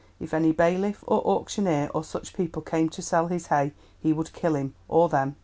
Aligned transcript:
If 0.19 0.33
any 0.33 0.51
bailiff, 0.51 1.03
or 1.05 1.21
auctioneer, 1.27 1.91
or 1.93 2.03
such 2.03 2.33
people 2.33 2.63
came 2.63 2.89
to 2.89 3.03
sell 3.03 3.27
his 3.27 3.45
hay 3.45 3.71
he 3.99 4.13
would 4.13 4.33
kill 4.33 4.55
him, 4.55 4.73
or 4.87 5.07
them. 5.09 5.35